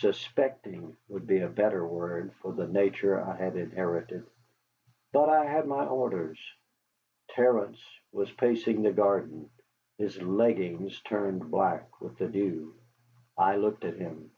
[0.00, 4.26] Suspecting would be a better word for the nature I had inherited.
[5.12, 6.36] But I had my orders.
[7.30, 7.78] Terence
[8.10, 9.50] was pacing the garden,
[9.96, 12.74] his leggings turned black with the dew.
[13.36, 14.32] I looked at him.